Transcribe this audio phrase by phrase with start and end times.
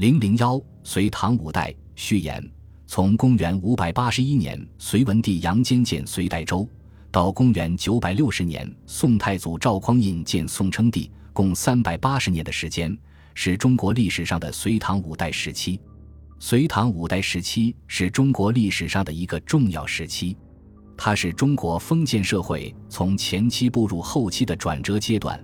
[0.00, 2.42] 零零幺，隋唐五代序言：
[2.86, 6.66] 从公元五百八十一年隋文帝杨坚建隋代周，
[7.10, 12.96] 到公元九百六十年宋太祖赵匡胤建宋称帝，共三百八十年的时间，
[13.34, 15.78] 是中国历史上的隋唐五代时期。
[16.38, 20.34] 隋唐五代时期是中国历史上的一个重要时期。
[20.96, 25.38] 它是中国封建社会从前期步入后期的转折阶段，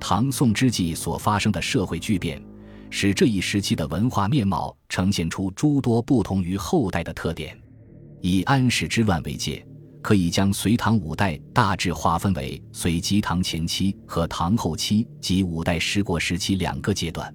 [0.00, 2.42] 唐宋之际所发生的社会巨变，
[2.90, 7.58] 使这一时期的文化面貌呈现出诸多不同于后代的特点。
[8.20, 9.64] 以安史之乱为界，
[10.02, 17.32] 可以将隋唐五代大致划分为隋及唐前期和唐后期及五代十国时期两个阶段。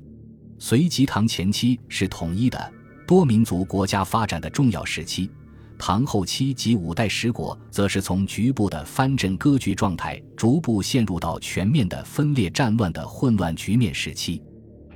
[0.60, 2.74] 隋及唐前期是统一的
[3.08, 5.30] 多民族国家发展的重要时期。
[5.78, 14.42] 唐后期及五代十国，则是从局部的藩镇割据状态，逐步陷入到全面的分裂战乱的混乱局面时期。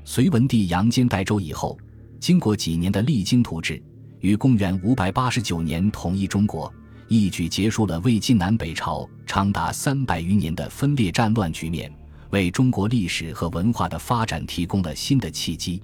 [0.09, 1.77] 隋文帝杨坚代周以后，
[2.17, 3.83] 经过几年的励精图治，
[4.21, 6.73] 于公元五百八十九年统一中国，
[7.09, 11.93] 一举结束了魏晋南北朝长达三百余年的分裂战乱局面，
[12.29, 15.83] 为中国历史和文化的发展提供了新的契机。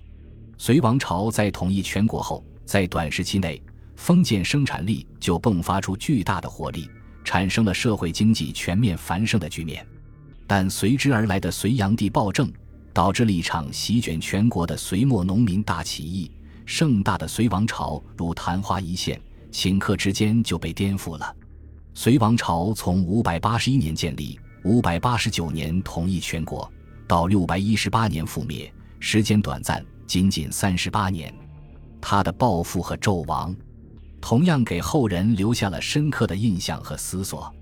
[0.58, 3.62] 隋王朝在统一全国后，在短时期内。
[3.98, 6.90] 封建生产力就迸发出巨大的活力，
[7.26, 9.86] 产生了社会经济全面繁盛的局面。
[10.48, 12.52] 但随之而来的隋炀帝暴政，
[12.94, 16.32] 导致了一场席卷全国的隋末农民大起义，
[16.66, 19.20] 盛大的隋王朝如昙花一现，
[19.52, 21.36] 顷刻之间就被颠覆了。
[21.94, 26.72] 隋王朝从五百八十一年建立，五百八十九年统一全国，
[27.08, 31.34] 到六百一十八年覆灭，时间短暂，仅仅三十八年。
[32.00, 33.56] 他的暴富和纣王。
[34.22, 37.54] 同样给后人留下了深刻的印象和思索。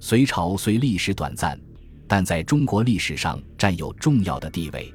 [0.00, 1.56] 隋朝虽历史短暂，
[2.10, 4.92] 但在中国历史上占有重要的地位。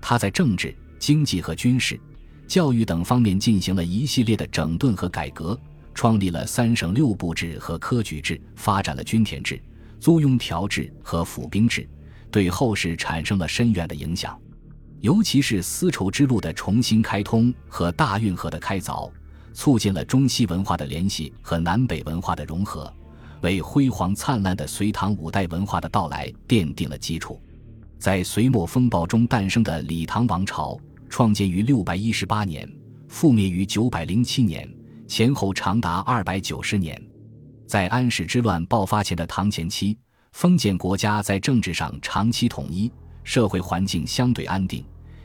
[0.00, 2.00] 他在政治、经济和军事、
[2.48, 5.56] 教育等方面进行了一系列的整顿和改革，
[5.94, 9.62] 创立了三省六部制和科举制，发展了均田制、
[10.00, 11.88] 租庸调制和府兵制，
[12.28, 14.36] 对后世产生了深远的影响。
[15.00, 19.08] 尤其是丝绸之路的重新开通和大运河的开凿。
[19.54, 22.92] 促进了中西文化的联系和南北文化的融合，
[23.40, 27.40] 为辉煌灿烂的隋唐五代文化的到来奠定了基础。
[27.98, 30.78] 在隋末风暴中诞生的李唐王朝，
[31.08, 32.68] 创建于六百一十八年，
[33.10, 34.68] 覆灭于九百零七年，
[35.06, 37.00] 前后长达二百九十年。
[37.66, 39.98] 在安史之乱爆发前的唐前期，
[40.32, 42.90] 封建国家在政治上长期统一，
[43.24, 44.84] 社会环境相对安定，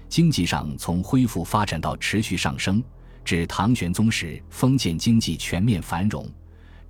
[0.10, 2.84] 经济上从恢复发展到持续上升。
[3.24, 6.28] 至唐玄宗时，封建经济全面繁荣，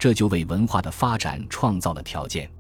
[0.04, 2.52] 这就为文化的发展创造了条件。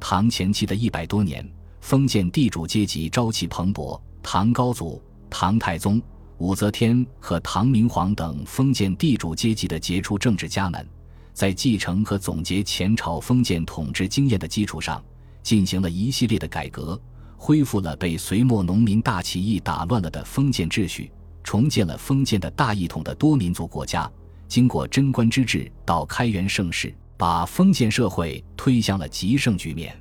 [0.00, 1.48] 唐前期的一百多年，
[1.80, 5.00] 封建地主阶级朝气蓬勃，唐高祖、
[5.30, 6.02] 唐太宗、
[6.38, 10.84] 武则天和唐明皇等封建地主阶级的杰出政治家们，
[11.32, 15.00] 在继承和总结前朝封建统治经验的基础上，
[15.44, 17.00] 进行了一系列的改革，
[17.36, 21.08] 恢复了被隋末农民大起义打乱了的封建秩序。
[21.44, 24.10] 重建了封建的大一统的多民族国家，
[24.50, 29.96] 经过贞观之治到开元盛世，把封建社会推向了极盛局面。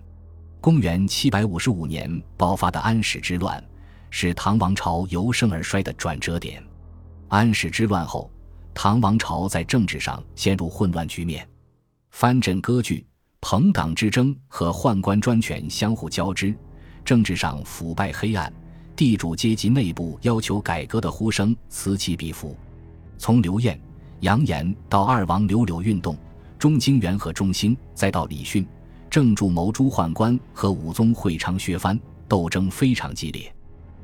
[0.60, 3.64] 公元七百五十五年爆发的安史之乱，
[4.10, 6.64] 是唐王朝由盛而衰的转折点。
[7.28, 8.32] 安史之乱后，
[8.74, 11.48] 唐王朝在政治上陷入混乱局面，
[12.10, 13.06] 藩镇割据、
[13.42, 16.56] 朋党之争和宦官专权相互交织，
[17.06, 18.52] 政治上腐败黑暗。
[18.96, 22.58] 地主阶级内部要求改革的呼声此起彼伏，
[23.20, 23.80] 从刘晏、
[24.22, 26.18] 杨炎到二王刘柳运动、
[26.57, 28.68] 中京元和中兴，再到李训、
[29.09, 31.97] 郑注谋诛宦官和武宗会昌削藩，
[32.28, 33.53] 斗争非常激烈。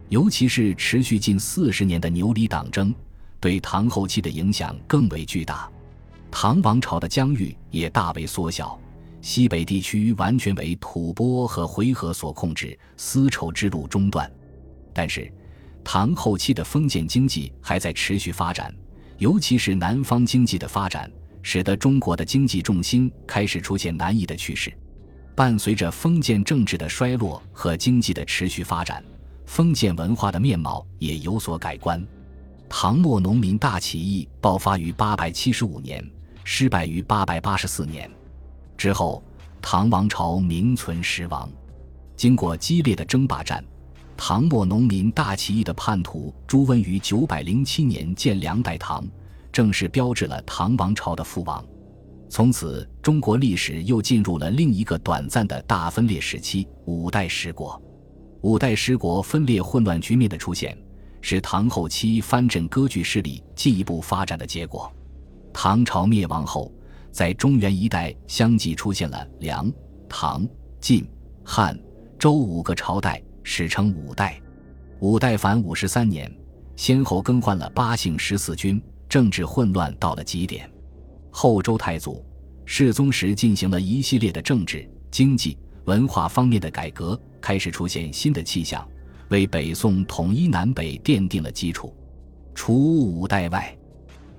[0.07, 2.93] 尤其是持续近四十年的牛李党争，
[3.39, 5.69] 对唐后期的影响更为巨大。
[6.31, 8.79] 唐王朝的疆域也大为缩小，
[9.21, 14.31] 西北地区完全为吐蕃和回纥所控制，丝绸之路中断。
[14.93, 15.29] 但是，
[15.83, 18.73] 唐后期的封建经济还在持续发展，
[19.17, 21.09] 尤其是南方经济的发展，
[21.41, 24.73] 使得中国的经济重心开始出现南移的趋势。
[25.35, 29.03] 伴随着封建政治的衰落和经济的持续发展，
[29.45, 32.05] 封建文化的面貌也有所改观。
[32.67, 36.03] 唐末农民大起义爆发于八百七十五年，
[36.43, 38.09] 失败于八百八十四年。
[38.77, 39.23] 之后，
[39.61, 41.49] 唐王朝名存实亡。
[42.15, 43.63] 经过激烈的争霸战。
[44.17, 49.05] 唐末农民大起义的叛徒朱温于九百零七年建梁代唐，
[49.51, 51.63] 正式标志了唐王朝的覆亡。
[52.29, 57.79] 从此，中国历史又进入了另一个短暂的大分裂时期——五代十国。
[58.41, 60.77] 五代十国分裂混乱局面的出现，
[61.21, 64.91] 是唐后期藩镇割据势力进一步发展的结果。
[65.53, 66.73] 唐朝灭亡后，
[67.11, 69.71] 在中原一带相继出现了梁、
[70.09, 70.45] 唐、
[70.79, 71.07] 晋、
[71.43, 71.79] 汉、
[72.19, 74.41] 周五个朝代，史称五代。
[74.99, 76.29] 五代凡五十三年，
[76.75, 80.69] 先后更换了八姓十四君，政治混乱到了极点。
[81.29, 82.25] 后周太祖
[82.65, 88.85] 世宗时进行了一系列的政治、经济、文化方面的改革，开始出现新的气象，
[89.29, 91.95] 为北宋统一南北奠定了基础。
[92.55, 93.77] 除五代外，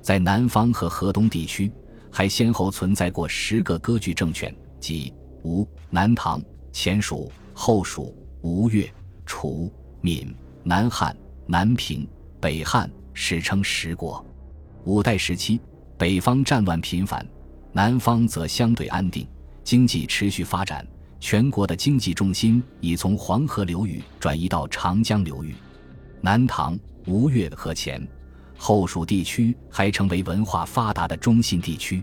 [0.02, 1.70] 在南方和河东地区，
[2.10, 5.14] 还先后存在过十个割据政权，即
[5.44, 6.42] 吴、南唐、
[6.72, 8.90] 前蜀、后蜀、吴越、
[9.26, 9.70] 楚、
[10.00, 11.14] 闽、南汉、
[11.46, 12.08] 南平、
[12.40, 14.24] 北汉，史称十国。
[14.84, 15.60] 五代时期，
[15.98, 17.26] 北方战乱频繁，
[17.72, 19.28] 南方则相对安定，
[19.64, 20.86] 经济持续发展。
[21.18, 25.54] 全国的经济重心已从黄河流域转移到长江流域。
[26.20, 28.06] 南唐、吴越和前。
[28.58, 32.02] 后蜀地区还成为文化发达的中心地区。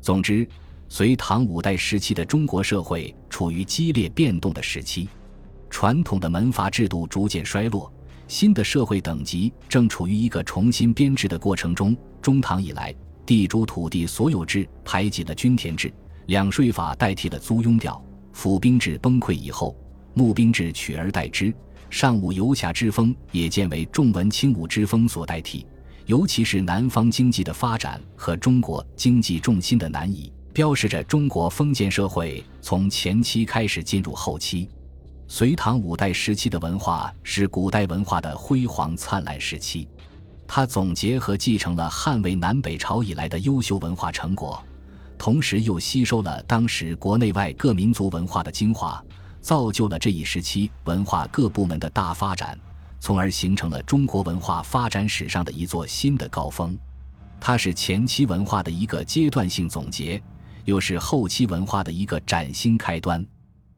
[0.00, 0.48] 总之，
[0.88, 5.08] 隋唐五代时期的中国社会处于激烈变动的时期，
[5.74, 7.92] 传统的门阀制度逐渐衰落，
[8.28, 11.96] 新的社会等级正处于一个重新编制的过程中。
[12.22, 12.94] 中唐以来，
[13.26, 15.92] 地主土地所有制排挤了均田制，
[16.26, 18.00] 两税法代替了租庸调，
[18.32, 19.76] 府兵制崩溃以后，
[20.14, 21.52] 募兵制取而代之，
[21.90, 25.66] 尚武游侠之风也渐为重文轻武之风所代替。
[26.06, 34.68] 尤其是南方经济的发展和中国经济重心的南移，标示着中国封建社会从前期开始进入后期。
[35.26, 39.88] 隋唐五代时期的文化是古代文化的辉煌灿烂时期，
[40.46, 44.62] 它总结和继承了汉魏南北朝以来的优秀文化成果，
[45.16, 49.02] 同时又吸收了当时国内外各民族文化的精华，
[49.40, 52.58] 造就了这一时期文化各部门的大发展。
[53.00, 56.78] 从而形成了中国文化发展史上的一座新的高峰，
[57.40, 60.22] 它是前期文化的一个阶段性总结，
[60.64, 63.24] 又是后期文化的一个崭新开端。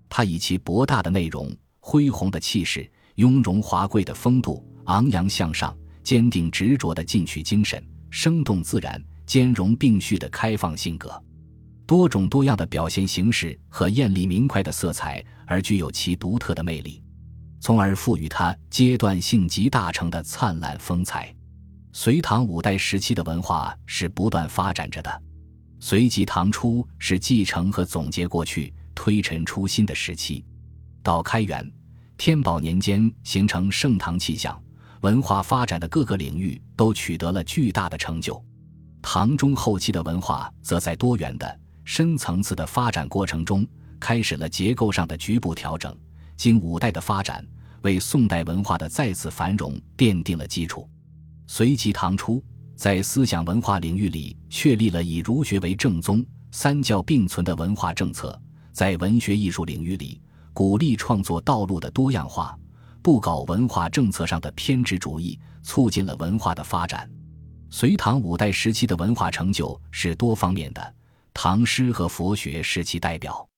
[0.09, 11.23] 它以其博大的内容、恢宏的气势、雍容华贵的风度、昂扬向上、坚定执着的进取精神、生动自然、兼容并蓄的开放性格、
[11.87, 17.03] 多种多样的表现形式和艳丽明快的色彩，而具有其独特的魅力。
[17.59, 21.35] 从而赋予它阶段性极大成的灿烂风采。
[21.93, 25.23] 隋唐五代时期的文化是不断发展着的，
[25.81, 30.45] 隋及唐初是继承和总结过去、推陈出新的时期。
[31.05, 31.71] 到开元、
[32.19, 34.61] 天宝年间，形成盛唐气象，
[35.03, 38.45] 文化发展的各个领域都取得了巨大的成就。
[39.01, 43.65] 唐中后期的文化则在多元的、深层次的发展过程中，
[44.01, 45.97] 开始了结构上的局部调整。
[46.37, 47.47] 经五代的发展，
[47.83, 50.89] 为宋代文化的再次繁荣奠定了基础。
[51.47, 52.43] 随即唐初，
[52.75, 58.37] 在思想文化领域里确立了以儒学为正宗、三教并存的文化政策；
[58.77, 60.21] 在文学艺术领域里，
[60.53, 62.55] 鼓励创作道路的多样化，
[63.01, 67.11] 不搞文化政策上的偏执主义，促进了文化的发展。
[67.71, 70.95] 隋唐五代时期的文化成就是多方面的，
[71.33, 73.49] 唐诗和佛学是其代表。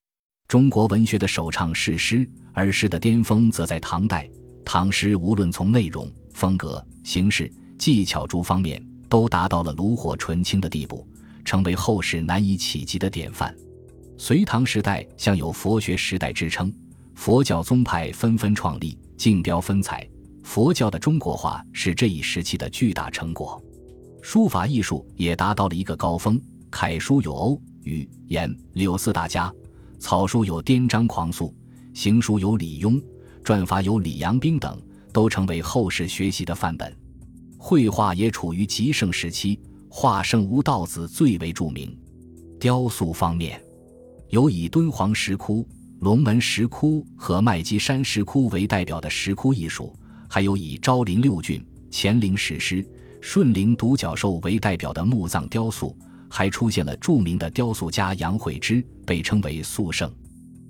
[0.47, 4.31] 中国文学的首唱是诗，而诗的巅峰则在唐代。
[4.65, 11.05] 唐诗无论从内容、风格、形式、技巧诸方面，都达到了炉火纯青的地步，
[11.45, 13.53] 成为后世难以企及的典范。
[14.21, 16.75] 隋唐时代享有佛学时代之称，
[17.15, 20.07] 佛教宗派纷纷创立，竞标分彩。
[20.43, 23.63] 佛教的中国化是这一时期的巨大成果。
[24.21, 29.53] 书法艺术也达到了一个高峰，楷书有欧、虞、颜、柳四大家。
[30.01, 31.55] 草书有颠章狂素，
[31.95, 33.01] 行书有李邕，
[33.45, 34.83] 篆法有李阳冰等，
[35.13, 36.93] 都成为后世学习的范本。
[37.57, 41.97] 绘画也处于极盛时期，画圣吴道子最为著名。
[42.59, 43.63] 雕塑方面，
[44.31, 45.67] 有以敦煌石窟、
[46.01, 49.97] 龙门石窟和麦积山石窟为代表的石窟艺术，
[50.29, 52.87] 还有以昭陵六骏、乾陵石狮、
[53.23, 55.97] 顺陵独角兽为代表的墓葬雕塑。
[56.31, 60.13] 还出现了著名的雕塑家杨惠之，被称为塑圣。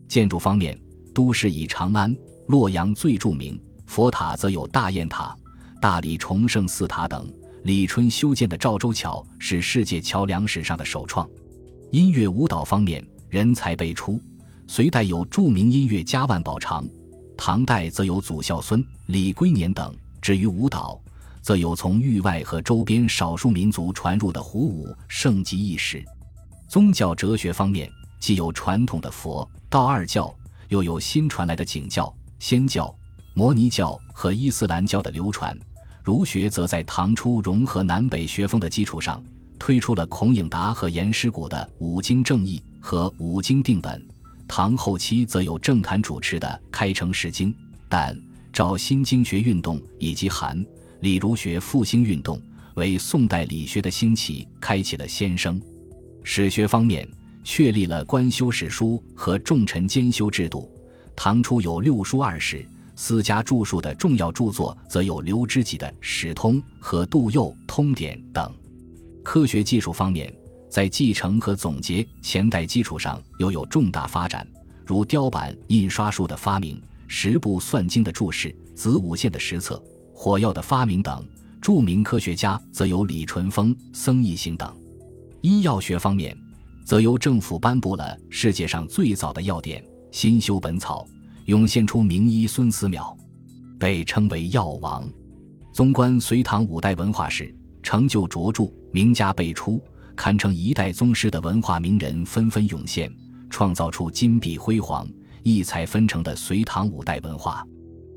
[0.06, 0.80] 建筑方面，
[1.12, 5.36] 都市以长安、洛阳最著名，佛塔则有大雁塔、
[5.82, 7.28] 大理崇圣寺塔等。
[7.64, 11.28] 李春修建的赵州桥是世界桥梁史上的首创。
[11.90, 14.20] 音乐舞蹈方面，人才辈出。
[14.66, 16.86] 隋代有著名音乐家万宝长，
[17.36, 19.94] 唐代则有祖孝孙、李龟年等。
[20.20, 21.00] 至于舞蹈，
[21.40, 26.04] 则有从域外和周边少数民族传入的胡舞盛极一时。
[26.68, 30.34] 宗教哲学方面，既有传统的佛道二教，
[30.68, 32.94] 又有新传来的景教、仙教、
[33.34, 35.56] 摩尼教和伊斯兰教的流传。
[36.04, 39.22] 儒学则在唐初融合南北学风的基础上，
[39.58, 44.02] 推出了孔颖达和颜师古的五经正义和五经定本。
[44.46, 47.54] 唐后期则有政坛主持的开成释经，
[47.86, 48.18] 但
[48.50, 50.64] 照新经学运动以及韩
[51.00, 52.40] 李儒学复兴运动，
[52.76, 55.60] 为宋代理学的兴起开启了先声。
[56.24, 57.06] 史学方面，
[57.44, 60.66] 确立了官修史书和重臣兼修制度。
[61.14, 62.66] 唐初有六书二史。
[62.96, 68.50] 私家著述的重要著作，则有刘知己的《史通》和杜佑《通典》等。
[69.22, 70.34] 科学技术方面，
[70.68, 74.46] 在继承和总结前代基础上，又有重大发展，
[74.84, 79.82] 如雕版印刷术的发明、十部算经的注释、子午线的实测、
[80.12, 81.26] 火药的发明等。
[81.60, 84.72] 著名科学家则有李淳风、僧一行等。
[85.40, 86.36] 医药学方面，
[86.84, 89.82] 则由政府颁布了世界上最早的药典
[90.12, 91.04] 《新修本草》。
[91.46, 93.16] 涌现出名医孙思邈，
[93.78, 95.08] 被称为药王。
[95.72, 99.82] 纵观隋唐五代文化史，成就卓著、名家辈出，
[100.18, 103.08] 堪称一代宗师的文化名人纷纷涌现，
[103.48, 105.08] 创造出金碧辉煌、
[105.44, 107.64] 异彩纷呈的隋唐五代文化。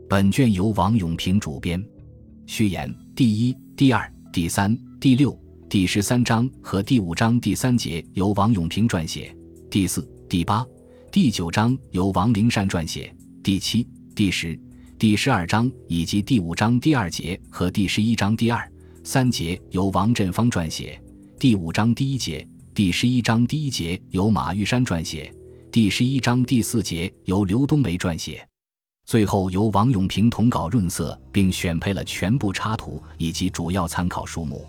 [0.10, 1.82] 本卷由王永平主编。
[2.48, 5.40] 序言：第一、第二、第三、第六、
[5.70, 9.32] 第十三章和第五章第三节由王永平撰写；
[9.70, 10.66] 第四、第八、
[11.12, 13.16] 第九章由王灵善撰写。
[13.44, 14.60] 第七、第十、
[14.98, 18.68] 第十二章以及第五章第二节和第十一章第二、
[19.04, 21.00] 三节由王振芳撰写；
[21.42, 25.28] 第五章第一节、第十一章第一节由马玉山撰写；
[25.72, 28.48] 第十一章第四节由刘冬梅撰写。
[29.08, 34.68] 最后由王永平统稿润色，并选配了全部插图以及主要参考书目。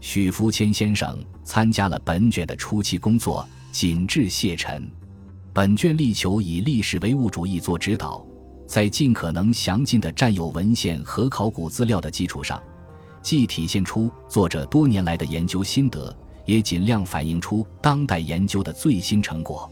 [0.00, 4.90] 许福谦先生参加了本卷的初期工作，谨致谢忱。
[5.52, 8.26] 本卷力求以历史唯物主义做指导，
[8.66, 12.60] 在尽可能详尽的占有文献和考古资料的基础上，
[13.22, 19.70] 既体现出作者多年来的研究心得，也尽量反映出当代研究的最新成果。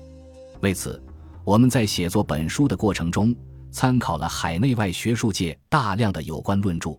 [0.60, 1.02] 为此，
[1.44, 3.34] 我们在写作本书的过程中，
[3.70, 6.90] 参考了海内外学术界大量的有关论著。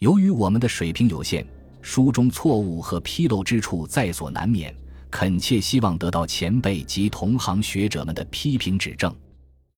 [0.00, 1.46] 由于我们的水平有限，
[1.80, 4.74] 书中错误和纰漏之处在所难免。
[5.10, 9.10] 恳切希望得到前辈及同行学者们的批评指正。